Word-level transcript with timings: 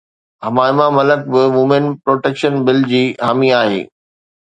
حمائمه 0.45 0.87
ملڪ 0.97 1.21
به 1.35 1.41
women 1.57 1.85
protection 2.03 2.53
bill 2.67 2.77
جي 2.95 3.03
حامي 3.29 3.49
آهي 3.63 3.81